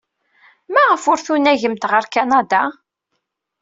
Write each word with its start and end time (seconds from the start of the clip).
Maɣef 0.73 1.03
ay 1.05 1.19
tunagemt 1.25 1.83
ɣer 1.91 2.03
Kanada? 2.13 2.63